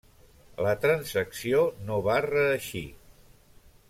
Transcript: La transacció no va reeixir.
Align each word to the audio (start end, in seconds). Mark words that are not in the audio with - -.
La 0.67 0.71
transacció 0.85 1.59
no 1.89 1.99
va 2.07 2.15
reeixir. 2.29 2.83